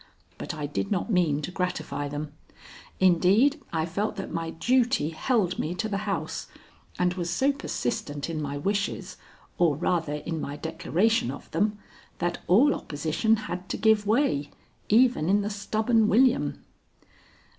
But 0.39 0.55
I 0.55 0.65
did 0.65 0.89
not 0.89 1.11
mean 1.11 1.43
to 1.43 1.51
gratify 1.51 2.07
them. 2.07 2.31
Indeed 2.99 3.61
I 3.71 3.85
felt 3.85 4.15
that 4.15 4.31
my 4.33 4.49
duty 4.49 5.09
held 5.09 5.59
me 5.59 5.75
to 5.75 5.87
the 5.87 5.99
house, 6.09 6.47
and 6.97 7.13
was 7.13 7.29
so 7.29 7.51
persistent 7.51 8.27
in 8.27 8.41
my 8.41 8.57
wishes, 8.57 9.17
or 9.59 9.75
rather 9.75 10.15
in 10.15 10.41
my 10.41 10.55
declaration 10.55 11.29
of 11.29 11.51
them, 11.51 11.77
that 12.17 12.39
all 12.47 12.73
opposition 12.73 13.35
had 13.45 13.69
to 13.69 13.77
give 13.77 14.07
way, 14.07 14.49
even 14.89 15.29
in 15.29 15.41
the 15.41 15.51
stubborn 15.51 16.07
William. 16.07 16.65